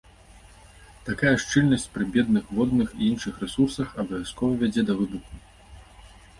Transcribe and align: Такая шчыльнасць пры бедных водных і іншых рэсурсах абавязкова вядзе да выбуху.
Такая 1.09 1.33
шчыльнасць 1.43 1.85
пры 1.97 2.07
бедных 2.15 2.49
водных 2.61 2.89
і 3.01 3.03
іншых 3.11 3.33
рэсурсах 3.45 3.87
абавязкова 4.07 4.59
вядзе 4.65 4.81
да 4.91 4.99
выбуху. 5.03 5.33